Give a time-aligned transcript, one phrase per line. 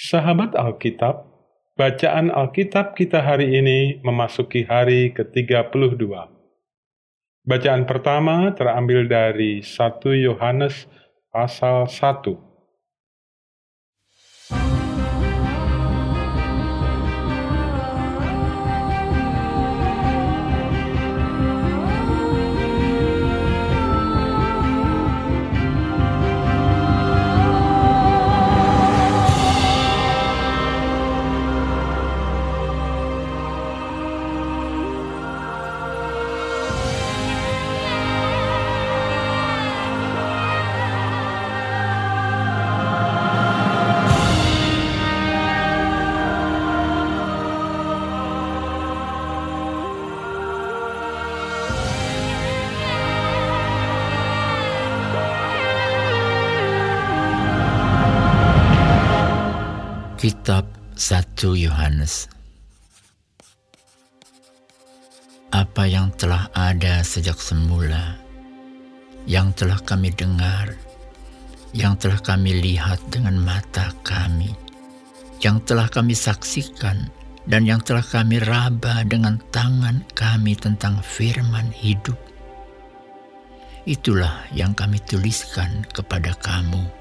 [0.00, 1.28] Sahabat Alkitab,
[1.76, 6.08] bacaan Alkitab kita hari ini memasuki hari ke-32.
[7.44, 10.88] Bacaan pertama terambil dari 1 Yohanes
[11.28, 12.49] pasal 1
[61.00, 62.28] 1 Yohanes
[65.48, 68.20] Apa yang telah ada sejak semula,
[69.24, 70.76] yang telah kami dengar,
[71.72, 74.52] yang telah kami lihat dengan mata kami,
[75.40, 77.08] yang telah kami saksikan,
[77.48, 82.20] dan yang telah kami raba dengan tangan kami tentang firman hidup.
[83.88, 86.99] Itulah yang kami tuliskan kepada kamu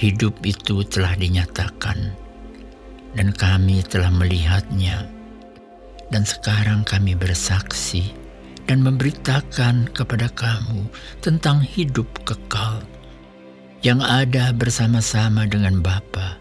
[0.00, 2.16] hidup itu telah dinyatakan,
[3.12, 5.04] dan kami telah melihatnya,
[6.08, 8.16] dan sekarang kami bersaksi
[8.64, 10.88] dan memberitakan kepada kamu
[11.20, 12.80] tentang hidup kekal
[13.84, 16.40] yang ada bersama-sama dengan Bapa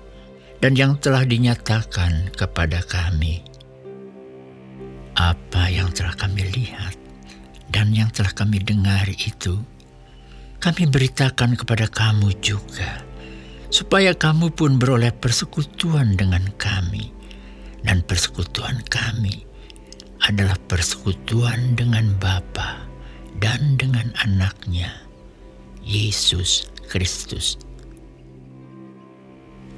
[0.64, 3.44] dan yang telah dinyatakan kepada kami.
[5.20, 6.96] Apa yang telah kami lihat
[7.76, 9.60] dan yang telah kami dengar itu,
[10.64, 13.09] kami beritakan kepada kamu juga
[13.70, 17.14] supaya kamu pun beroleh persekutuan dengan kami.
[17.80, 19.48] Dan persekutuan kami
[20.20, 22.84] adalah persekutuan dengan Bapa
[23.40, 24.91] dan dengan anaknya,
[25.80, 27.56] Yesus Kristus.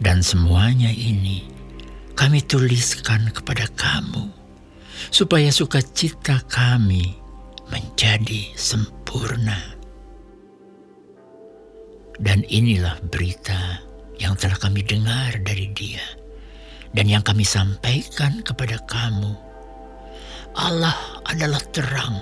[0.02, 1.46] Dan semuanya ini
[2.18, 4.34] kami tuliskan kepada kamu,
[5.14, 7.14] supaya sukacita kami
[7.70, 9.81] menjadi sempurna.
[12.22, 13.82] Dan inilah berita
[14.22, 16.22] yang telah kami dengar dari Dia
[16.92, 19.32] dan yang kami sampaikan kepada kamu.
[20.60, 20.96] Allah
[21.32, 22.20] adalah terang,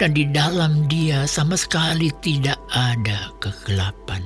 [0.00, 4.24] dan di dalam Dia sama sekali tidak ada kegelapan.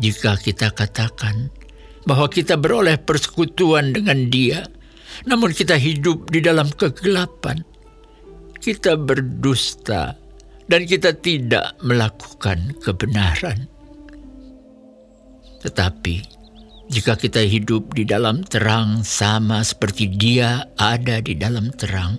[0.00, 1.52] Jika kita katakan
[2.04, 4.60] bahwa kita beroleh persekutuan dengan Dia,
[5.24, 7.64] namun kita hidup di dalam kegelapan,
[8.60, 10.16] kita berdusta
[10.66, 13.66] dan kita tidak melakukan kebenaran.
[15.62, 16.16] Tetapi
[16.90, 22.18] jika kita hidup di dalam terang sama seperti Dia ada di dalam terang,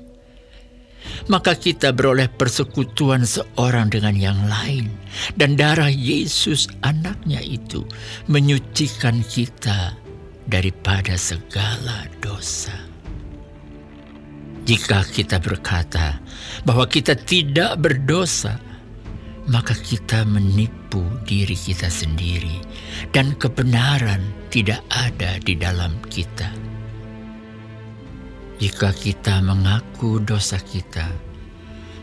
[1.27, 4.87] maka kita beroleh persekutuan seorang dengan yang lain,
[5.35, 7.83] dan darah Yesus, anaknya itu,
[8.31, 9.99] menyucikan kita
[10.47, 12.92] daripada segala dosa.
[14.63, 16.23] Jika kita berkata
[16.63, 18.55] bahwa kita tidak berdosa,
[19.51, 22.63] maka kita menipu diri kita sendiri,
[23.11, 26.47] dan kebenaran tidak ada di dalam kita.
[28.63, 31.11] Jika kita mengaku dosa kita,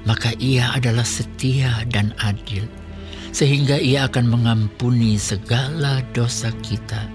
[0.04, 2.68] maka Ia adalah setia dan adil,
[3.32, 7.08] sehingga Ia akan mengampuni segala dosa kita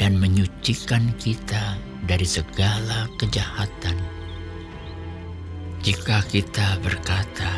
[0.00, 1.76] dan menyucikan kita
[2.08, 4.19] dari segala kejahatan.
[6.00, 7.52] Jika kita berkata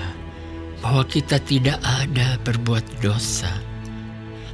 [0.82, 3.54] bahwa kita tidak ada berbuat dosa,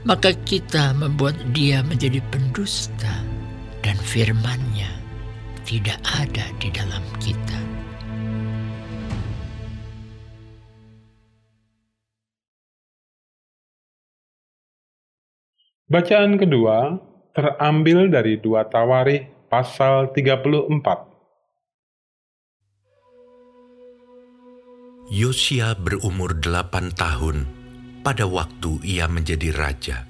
[0.05, 3.25] maka kita membuat dia menjadi pendusta
[3.81, 4.93] dan firman-Nya
[5.65, 7.61] tidak ada di dalam kita.
[15.89, 17.01] Bacaan kedua
[17.33, 21.08] terambil dari dua Tawarikh pasal 34
[25.09, 27.49] Yosia berumur delapan tahun
[28.05, 30.05] pada waktu ia menjadi raja.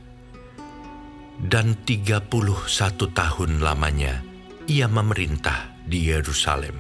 [1.39, 4.27] Dan tiga puluh satu tahun lamanya
[4.67, 6.75] ia memerintah di Yerusalem.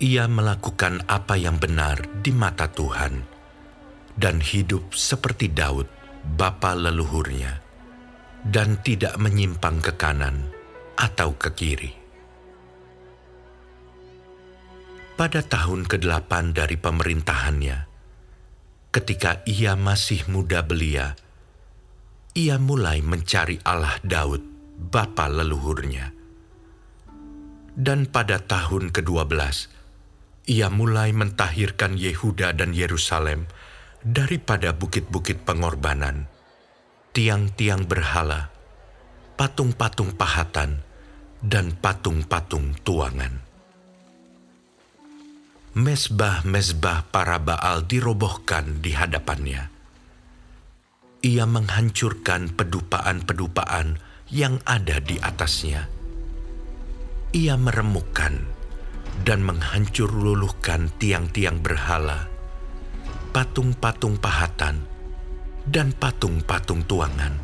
[0.00, 3.20] Ia melakukan apa yang benar di mata Tuhan
[4.16, 5.92] dan hidup seperti Daud,
[6.40, 7.60] bapa leluhurnya,
[8.48, 10.48] dan tidak menyimpang ke kanan
[10.96, 12.01] atau ke kiri
[15.22, 17.86] pada tahun ke-8 dari pemerintahannya,
[18.90, 21.14] ketika ia masih muda belia,
[22.34, 24.42] ia mulai mencari Allah Daud,
[24.90, 26.10] bapa leluhurnya.
[27.78, 29.70] Dan pada tahun ke-12,
[30.50, 33.46] ia mulai mentahirkan Yehuda dan Yerusalem
[34.02, 36.26] daripada bukit-bukit pengorbanan,
[37.14, 38.50] tiang-tiang berhala,
[39.38, 40.82] patung-patung pahatan,
[41.38, 43.51] dan patung-patung tuangan.
[45.72, 49.72] Mesbah-mesbah para Baal dirobohkan di hadapannya.
[51.24, 53.96] Ia menghancurkan pedupaan-pedupaan
[54.28, 55.88] yang ada di atasnya.
[57.32, 58.34] Ia meremukkan
[59.24, 62.28] dan menghancur luluhkan tiang-tiang berhala,
[63.32, 64.84] patung-patung pahatan,
[65.64, 67.40] dan patung-patung tuangan,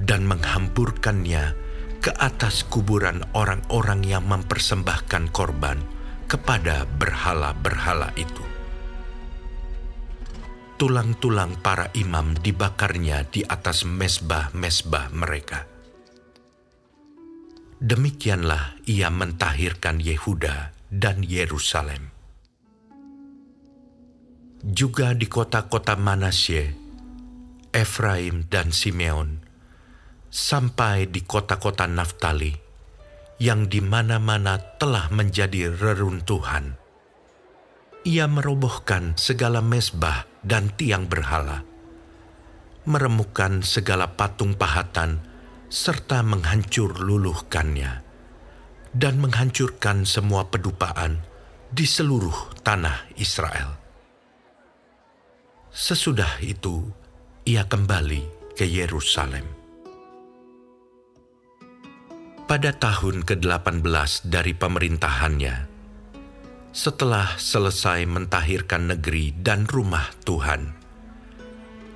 [0.00, 1.52] dan menghampurkannya
[2.00, 6.00] ke atas kuburan orang-orang yang mempersembahkan korban
[6.32, 8.40] kepada berhala-berhala itu.
[10.80, 15.68] Tulang-tulang para imam dibakarnya di atas mesbah-mesbah mereka.
[17.84, 22.08] Demikianlah ia mentahirkan Yehuda dan Yerusalem.
[24.64, 26.72] Juga di kota-kota Manasye,
[27.76, 29.42] Efraim dan Simeon,
[30.32, 32.61] sampai di kota-kota Naftali,
[33.40, 36.76] yang di mana-mana telah menjadi reruntuhan.
[38.02, 41.62] Ia merobohkan segala mesbah dan tiang berhala,
[42.82, 45.22] meremukkan segala patung pahatan,
[45.70, 48.02] serta menghancur luluhkannya,
[48.90, 51.22] dan menghancurkan semua pedupaan
[51.70, 53.78] di seluruh tanah Israel.
[55.72, 56.84] Sesudah itu,
[57.46, 59.61] ia kembali ke Yerusalem
[62.52, 65.72] pada tahun ke-18 dari pemerintahannya,
[66.68, 70.76] setelah selesai mentahirkan negeri dan rumah Tuhan,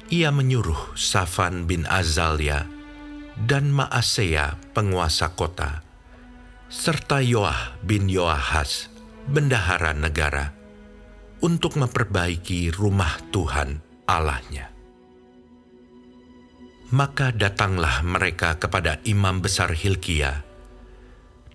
[0.09, 2.65] ia menyuruh Safan bin Azalia
[3.37, 5.85] dan Maasea penguasa kota,
[6.73, 8.89] serta Yoah bin Yoahas,
[9.29, 10.57] bendahara negara,
[11.45, 14.73] untuk memperbaiki rumah Tuhan Allahnya.
[16.97, 20.46] Maka datanglah mereka kepada imam besar Hilkiah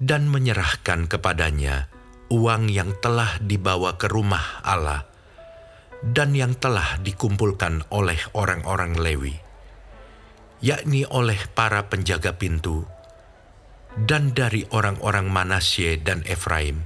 [0.02, 1.86] dan menyerahkan kepadanya
[2.34, 5.06] uang yang telah dibawa ke rumah Allah
[6.02, 9.38] dan yang telah dikumpulkan oleh orang-orang Lewi,
[10.66, 12.90] yakni oleh para penjaga pintu,
[14.10, 16.82] dan dari orang-orang Manasye dan Efraim,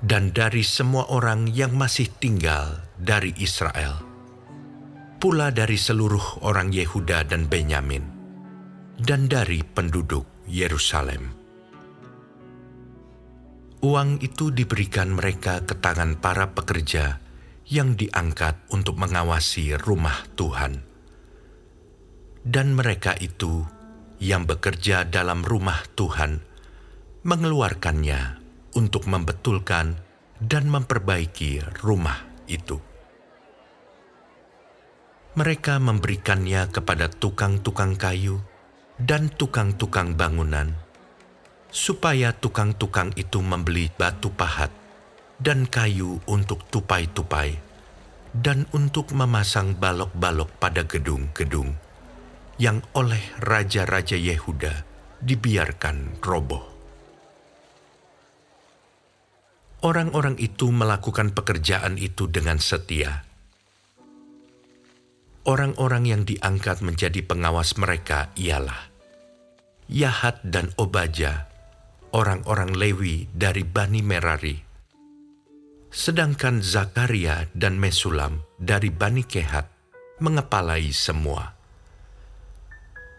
[0.00, 4.00] dan dari semua orang yang masih tinggal dari Israel,
[5.20, 8.08] pula dari seluruh orang Yehuda dan Benyamin,
[8.96, 11.37] dan dari penduduk Yerusalem.
[13.78, 17.22] Uang itu diberikan mereka ke tangan para pekerja
[17.70, 20.82] yang diangkat untuk mengawasi rumah Tuhan.
[22.42, 23.62] Dan mereka itu
[24.18, 26.42] yang bekerja dalam rumah Tuhan
[27.22, 28.42] mengeluarkannya
[28.74, 29.94] untuk membetulkan
[30.42, 32.18] dan memperbaiki rumah
[32.50, 32.82] itu.
[35.38, 38.42] Mereka memberikannya kepada tukang-tukang kayu
[38.98, 40.87] dan tukang-tukang bangunan
[41.78, 44.74] supaya tukang-tukang itu membeli batu pahat
[45.38, 47.54] dan kayu untuk tupai-tupai
[48.34, 51.78] dan untuk memasang balok-balok pada gedung-gedung
[52.58, 54.82] yang oleh raja-raja Yehuda
[55.22, 56.66] dibiarkan roboh.
[59.78, 63.22] Orang-orang itu melakukan pekerjaan itu dengan setia.
[65.46, 68.90] Orang-orang yang diangkat menjadi pengawas mereka ialah
[69.88, 71.47] Yahat dan Obaja,
[72.12, 74.56] orang-orang Lewi dari Bani Merari.
[75.88, 79.68] Sedangkan Zakaria dan Mesulam dari Bani Kehat
[80.20, 81.56] mengepalai semua.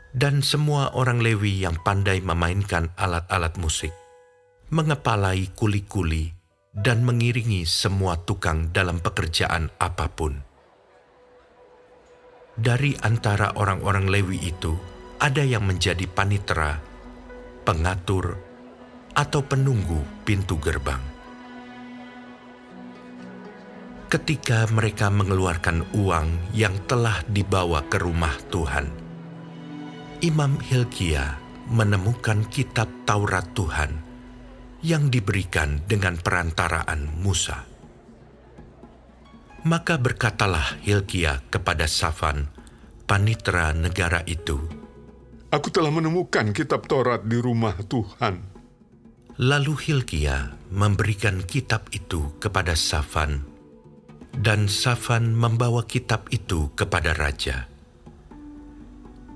[0.09, 3.93] Dan semua orang Lewi yang pandai memainkan alat-alat musik,
[4.73, 6.33] mengepalai kuli-kuli
[6.73, 10.33] dan mengiringi semua tukang dalam pekerjaan apa pun.
[12.59, 14.73] Dari antara orang-orang Lewi itu,
[15.21, 16.81] ada yang menjadi panitera,
[17.63, 18.48] pengatur,
[19.19, 21.03] atau penunggu pintu gerbang.
[24.07, 28.87] Ketika mereka mengeluarkan uang yang telah dibawa ke rumah Tuhan,
[30.23, 31.35] Imam Hilkiah
[31.67, 33.91] menemukan kitab Taurat Tuhan
[34.79, 37.67] yang diberikan dengan perantaraan Musa.
[39.67, 42.47] Maka berkatalah Hilkiah kepada Safan,
[43.03, 44.63] panitera negara itu,
[45.51, 48.58] Aku telah menemukan kitab Taurat di rumah Tuhan.
[49.39, 53.47] Lalu Hilkia memberikan kitab itu kepada Safan,
[54.35, 57.71] Dan Safan membawa kitab itu kepada raja.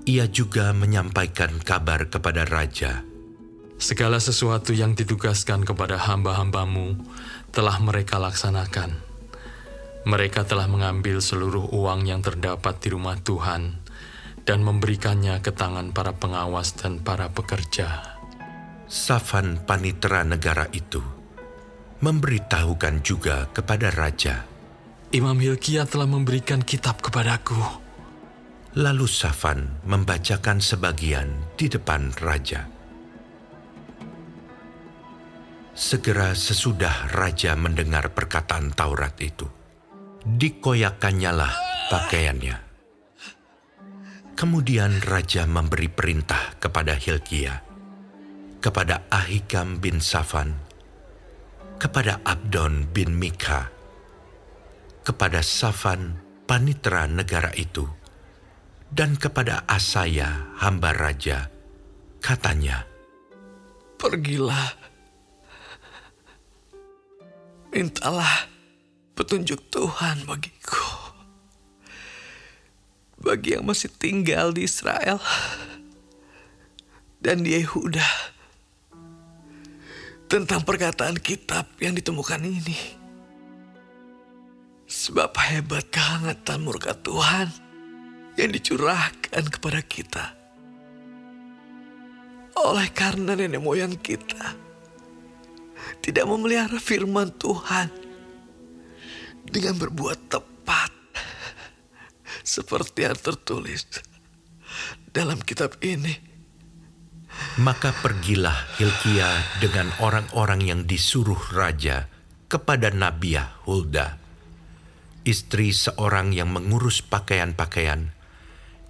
[0.04, 3.00] Ia juga menyampaikan kabar kepada raja.
[3.80, 7.00] Segala sesuatu yang ditugaskan kepada hamba-hambamu
[7.48, 9.00] telah mereka laksanakan.
[10.04, 13.80] Mereka telah mengambil seluruh uang yang terdapat di rumah Tuhan
[14.44, 18.13] dan memberikannya ke tangan para pengawas dan para pekerja.
[18.84, 21.00] Safan panitera negara itu
[22.04, 24.44] memberitahukan juga kepada raja.
[25.08, 27.56] Imam Hilkia telah memberikan kitab kepadaku.
[28.76, 32.68] Lalu Safan membacakan sebagian di depan raja.
[35.72, 39.48] Segera sesudah raja mendengar perkataan Taurat itu,
[40.28, 41.54] dikoyakkannyalah
[41.88, 42.56] pakaiannya.
[44.34, 47.73] Kemudian raja memberi perintah kepada Hilkia,
[48.64, 50.56] kepada Ahikam bin Safan,
[51.76, 53.68] kepada Abdon bin Mika,
[55.04, 56.16] kepada Safan
[56.48, 57.84] panitra negara itu,
[58.88, 61.52] dan kepada Asaya hamba raja,
[62.24, 62.88] katanya,
[64.00, 64.72] Pergilah,
[67.68, 68.48] mintalah
[69.12, 71.12] petunjuk Tuhan bagiku.
[73.20, 75.20] Bagi yang masih tinggal di Israel
[77.20, 78.33] dan di Yehuda
[80.30, 82.78] tentang perkataan kitab yang ditemukan ini.
[84.84, 87.48] Sebab hebat kehangatan murka Tuhan
[88.36, 90.24] yang dicurahkan kepada kita.
[92.54, 94.54] Oleh karena nenek moyang kita
[96.04, 97.88] tidak memelihara firman Tuhan
[99.48, 100.92] dengan berbuat tepat
[102.44, 103.88] seperti yang tertulis
[105.10, 106.33] dalam kitab ini.
[107.58, 112.10] Maka pergilah Hilkia dengan orang-orang yang disuruh raja
[112.50, 114.18] kepada Nabiah Hulda,
[115.22, 118.10] istri seorang yang mengurus pakaian-pakaian,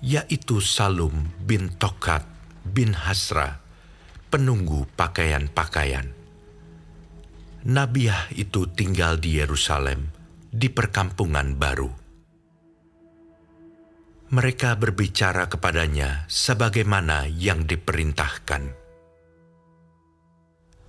[0.04, 2.24] yaitu Salum bin Tokat
[2.64, 3.60] bin Hasra,
[4.28, 6.12] penunggu pakaian-pakaian.
[7.64, 10.12] Nabiah itu tinggal di Yerusalem,
[10.52, 12.03] di perkampungan baru
[14.34, 18.74] mereka berbicara kepadanya sebagaimana yang diperintahkan.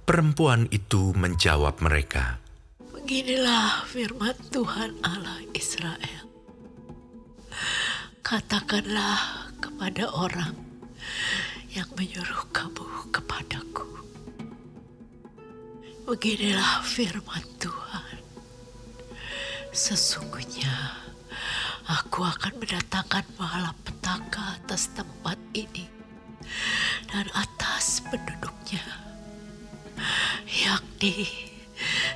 [0.06, 2.42] Perempuan itu menjawab mereka,
[3.06, 6.26] Beginilah firman Tuhan Allah Israel.
[8.26, 10.58] Katakanlah kepada orang
[11.70, 13.86] yang menyuruh kamu kepadaku.
[16.10, 18.18] Beginilah firman Tuhan.
[19.70, 21.05] Sesungguhnya
[21.86, 25.86] aku akan mendatangkan malapetaka atas tempat ini
[27.14, 28.82] dan atas penduduknya,
[30.50, 31.30] yakni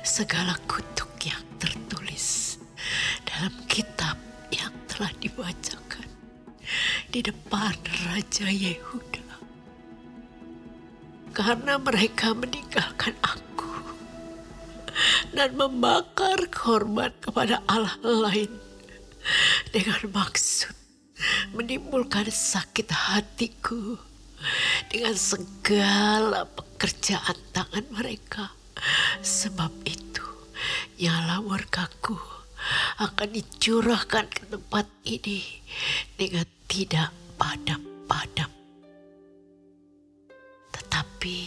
[0.02, 2.58] segala kutuk yang tertulis
[3.22, 4.18] dalam kitab
[4.50, 6.08] yang telah dibacakan
[7.14, 7.74] di depan
[8.10, 9.22] Raja Yehuda.
[11.30, 13.70] Karena mereka meninggalkan aku
[15.30, 18.69] dan membakar korban kepada Allah lain
[19.70, 20.74] dengan maksud
[21.54, 23.98] menimbulkan sakit hatiku
[24.90, 28.50] dengan segala pekerjaan tangan mereka.
[29.20, 30.24] Sebab itu,
[30.98, 32.16] nyala murkaku
[33.00, 35.44] akan dicurahkan ke tempat ini
[36.16, 38.48] dengan tidak padam-padam.
[40.72, 41.38] Tetapi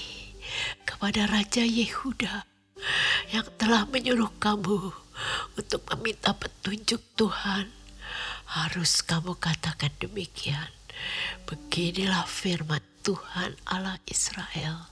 [0.85, 2.45] kepada Raja Yehuda
[3.33, 4.93] yang telah menyuruh kamu
[5.57, 7.82] untuk meminta petunjuk Tuhan,
[8.47, 10.71] harus kamu katakan demikian.
[11.49, 14.87] Beginilah firman Tuhan Allah Israel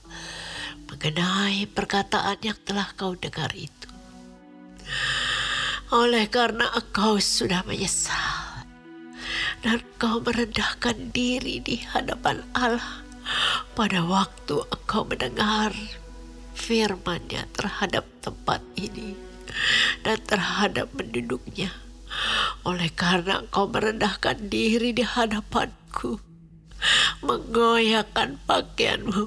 [0.90, 3.88] mengenai perkataan yang telah kau dengar itu.
[5.92, 8.64] Oleh karena engkau sudah menyesal
[9.64, 13.04] dan kau merendahkan diri di hadapan Allah
[13.72, 15.72] pada waktu engkau mendengar
[16.52, 19.16] firman-Nya terhadap tempat ini
[20.04, 21.72] dan terhadap penduduknya.
[22.62, 26.22] Oleh karena engkau merendahkan diri di hadapanku,
[27.26, 29.26] menggoyahkan pakaianmu,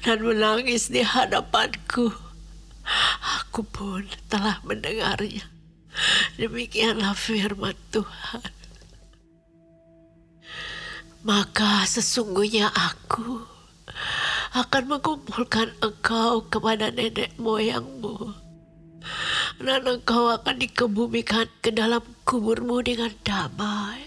[0.00, 2.08] dan menangis di hadapanku,
[3.20, 5.44] aku pun telah mendengarnya.
[6.40, 8.48] Demikianlah firman Tuhan.
[11.22, 13.44] Maka sesungguhnya aku
[14.56, 18.34] akan mengumpulkan engkau kepada nenek moyangmu
[19.62, 24.02] dan engkau akan dikebumikan ke dalam kuburmu dengan damai.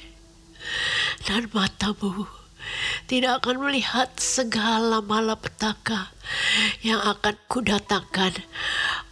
[1.25, 2.25] Dan matamu
[3.05, 6.13] tidak akan melihat segala malapetaka
[6.81, 8.33] yang akan kudatangkan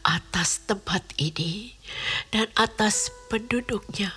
[0.04, 1.78] atas tempat ini
[2.34, 4.12] dan atas penduduknya.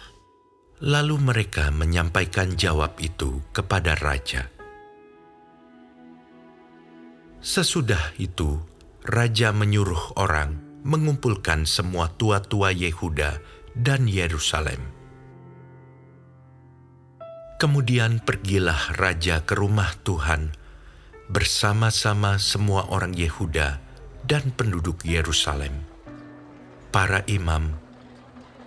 [0.81, 4.53] Lalu mereka menyampaikan jawab itu kepada raja.
[7.41, 8.61] Sesudah itu,
[9.07, 13.41] raja menyuruh orang mengumpulkan semua tua-tua Yehuda
[13.77, 14.81] dan Yerusalem.
[17.61, 20.53] Kemudian pergilah raja ke rumah Tuhan
[21.29, 23.81] bersama-sama semua orang Yehuda
[24.25, 25.85] dan penduduk Yerusalem,
[26.93, 27.77] para imam,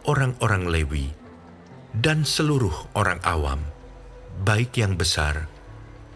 [0.06, 1.08] orang-orang Lewi,
[1.94, 3.62] dan seluruh orang awam,
[4.46, 5.50] baik yang besar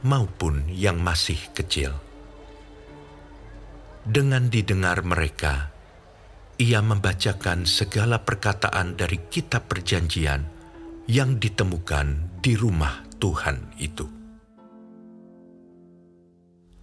[0.06, 1.98] maupun yang masih kecil.
[4.04, 5.73] Dengan didengar mereka,
[6.58, 10.46] ia membacakan segala perkataan dari Kitab Perjanjian
[11.10, 14.08] yang ditemukan di rumah Tuhan itu.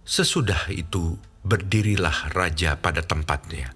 [0.01, 3.73] Sesudah itu, berdirilah raja pada tempatnya,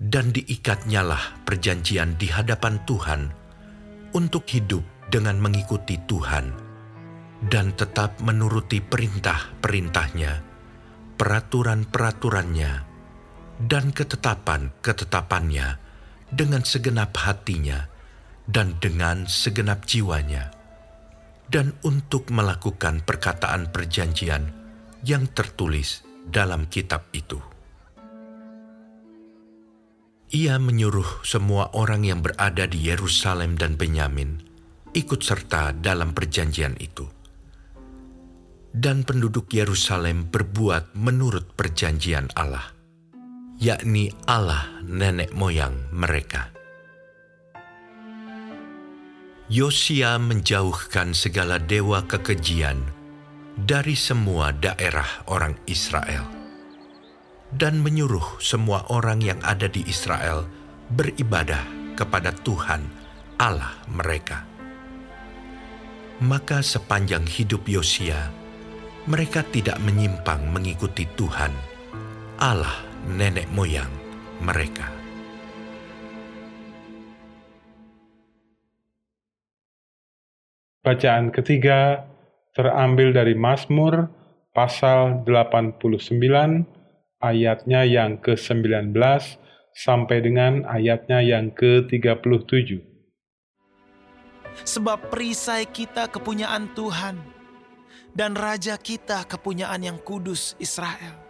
[0.00, 3.30] dan diikatnyalah perjanjian di hadapan Tuhan
[4.16, 4.82] untuk hidup
[5.12, 6.70] dengan mengikuti Tuhan
[7.46, 10.32] dan tetap menuruti perintah-perintahnya,
[11.16, 12.89] peraturan-peraturannya,
[13.60, 15.76] dan ketetapan-ketetapannya
[16.32, 17.90] dengan segenap hatinya
[18.48, 20.50] dan dengan segenap jiwanya,
[21.52, 24.50] dan untuk melakukan perkataan perjanjian
[25.04, 27.38] yang tertulis dalam kitab itu.
[30.30, 34.38] Ia menyuruh semua orang yang berada di Yerusalem dan Benyamin
[34.94, 37.06] ikut serta dalam perjanjian itu.
[38.70, 42.79] Dan penduduk Yerusalem berbuat menurut perjanjian Allah
[43.60, 46.48] yakni Allah nenek moyang mereka.
[49.52, 52.80] Yosia menjauhkan segala dewa kekejian
[53.60, 56.24] dari semua daerah orang Israel
[57.52, 60.48] dan menyuruh semua orang yang ada di Israel
[60.96, 61.60] beribadah
[62.00, 62.80] kepada Tuhan
[63.36, 64.48] Allah mereka.
[66.24, 68.32] Maka sepanjang hidup Yosia,
[69.04, 71.52] mereka tidak menyimpang mengikuti Tuhan
[72.40, 73.90] Allah nenek moyang
[74.38, 74.88] mereka.
[80.80, 82.08] Bacaan ketiga
[82.56, 84.08] terambil dari Mazmur
[84.56, 85.76] pasal 89
[87.20, 88.96] ayatnya yang ke-19
[89.76, 92.80] sampai dengan ayatnya yang ke-37.
[94.66, 97.20] Sebab perisai kita kepunyaan Tuhan
[98.16, 101.29] dan Raja kita kepunyaan yang kudus Israel.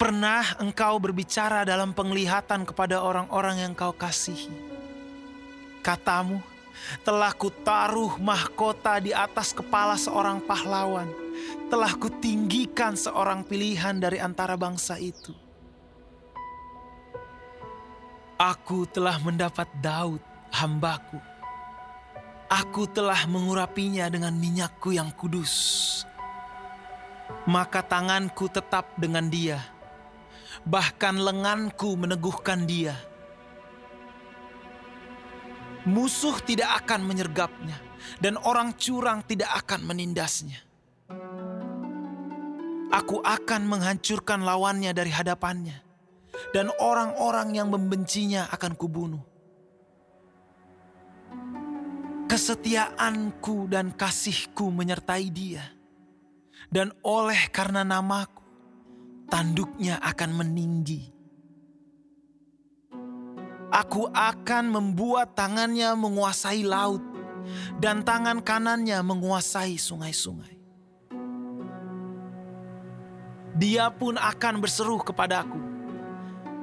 [0.00, 4.48] Pernah engkau berbicara dalam penglihatan kepada orang-orang yang kau kasihi.
[5.84, 6.40] Katamu,
[7.04, 11.04] telah kutaruh mahkota di atas kepala seorang pahlawan.
[11.68, 15.36] Telah kutinggikan seorang pilihan dari antara bangsa itu.
[18.40, 21.20] Aku telah mendapat Daud, hambaku.
[22.48, 26.08] Aku telah mengurapinya dengan minyakku yang kudus.
[27.44, 29.60] Maka tanganku tetap dengan dia
[30.66, 32.96] bahkan lenganku meneguhkan dia.
[35.88, 37.80] Musuh tidak akan menyergapnya,
[38.20, 40.60] dan orang curang tidak akan menindasnya.
[42.90, 45.78] Aku akan menghancurkan lawannya dari hadapannya,
[46.52, 49.24] dan orang-orang yang membencinya akan kubunuh.
[52.28, 55.64] Kesetiaanku dan kasihku menyertai dia,
[56.68, 58.39] dan oleh karena namaku,
[59.30, 61.14] tanduknya akan meninggi.
[63.70, 67.00] Aku akan membuat tangannya menguasai laut,
[67.78, 70.58] dan tangan kanannya menguasai sungai-sungai.
[73.54, 75.58] Dia pun akan berseru kepadaku,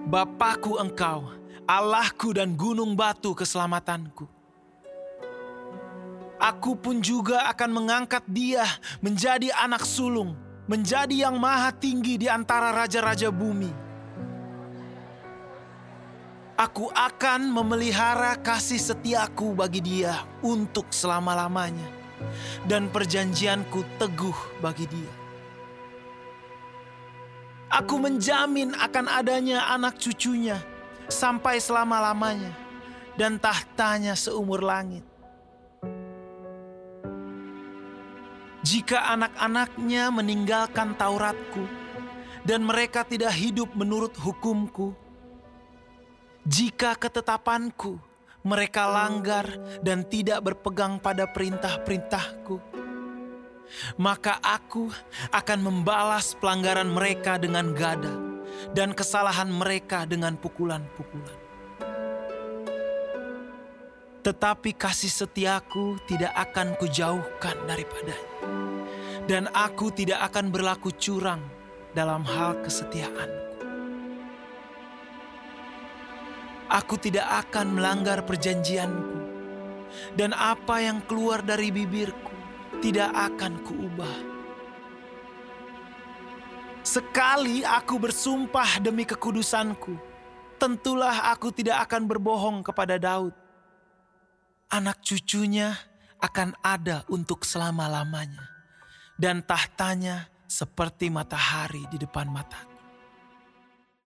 [0.08, 1.32] Bapakku engkau,
[1.68, 4.28] Allahku dan gunung batu keselamatanku.
[6.38, 8.64] Aku pun juga akan mengangkat dia
[9.02, 13.72] menjadi anak sulung menjadi yang maha tinggi di antara raja-raja bumi.
[16.60, 21.88] Aku akan memelihara kasih setiaku bagi dia untuk selama-lamanya,
[22.68, 25.14] dan perjanjianku teguh bagi dia.
[27.72, 30.58] Aku menjamin akan adanya anak cucunya
[31.08, 32.52] sampai selama-lamanya,
[33.16, 35.06] dan tahtanya seumur langit
[38.68, 41.64] Jika anak-anaknya meninggalkan Tauratku
[42.44, 44.92] dan mereka tidak hidup menurut hukumku,
[46.44, 47.96] jika ketetapanku
[48.44, 49.48] mereka langgar
[49.80, 52.60] dan tidak berpegang pada perintah-perintahku,
[53.96, 54.92] maka aku
[55.32, 58.20] akan membalas pelanggaran mereka dengan gada
[58.76, 61.47] dan kesalahan mereka dengan pukulan-pukulan.
[64.28, 68.20] Tetapi kasih setiaku tidak akan kujauhkan daripadanya.
[69.24, 71.40] Dan aku tidak akan berlaku curang
[71.96, 73.48] dalam hal kesetiaanku.
[76.68, 79.16] Aku tidak akan melanggar perjanjianku.
[80.20, 82.36] Dan apa yang keluar dari bibirku
[82.84, 84.18] tidak akan kuubah.
[86.84, 89.96] Sekali aku bersumpah demi kekudusanku,
[90.60, 93.47] tentulah aku tidak akan berbohong kepada Daud
[94.68, 95.76] anak cucunya
[96.20, 98.48] akan ada untuk selama-lamanya,
[99.20, 102.77] dan tahtanya seperti matahari di depan mataku.